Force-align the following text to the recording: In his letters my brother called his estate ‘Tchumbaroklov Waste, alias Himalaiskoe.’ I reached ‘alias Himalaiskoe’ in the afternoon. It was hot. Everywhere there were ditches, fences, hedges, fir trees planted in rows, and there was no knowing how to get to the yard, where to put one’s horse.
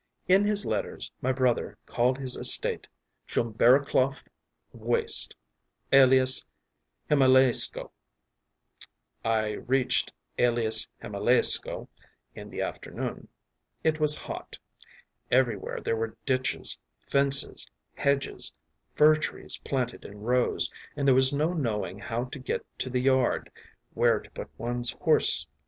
In 0.27 0.45
his 0.45 0.65
letters 0.65 1.11
my 1.21 1.31
brother 1.31 1.77
called 1.85 2.17
his 2.17 2.35
estate 2.35 2.87
‘Tchumbaroklov 3.27 4.23
Waste, 4.73 5.35
alias 5.93 6.43
Himalaiskoe.’ 7.07 7.91
I 9.23 9.51
reached 9.51 10.11
‘alias 10.39 10.87
Himalaiskoe’ 11.03 11.87
in 12.33 12.49
the 12.49 12.61
afternoon. 12.63 13.27
It 13.83 13.99
was 13.99 14.15
hot. 14.15 14.57
Everywhere 15.29 15.79
there 15.79 15.95
were 15.95 16.17
ditches, 16.25 16.79
fences, 17.07 17.67
hedges, 17.93 18.51
fir 18.95 19.15
trees 19.17 19.59
planted 19.59 20.03
in 20.03 20.21
rows, 20.21 20.71
and 20.95 21.07
there 21.07 21.13
was 21.13 21.31
no 21.31 21.53
knowing 21.53 21.99
how 21.99 22.23
to 22.23 22.39
get 22.39 22.65
to 22.79 22.89
the 22.89 23.01
yard, 23.03 23.51
where 23.93 24.19
to 24.19 24.31
put 24.31 24.49
one’s 24.57 24.93
horse. 24.93 25.45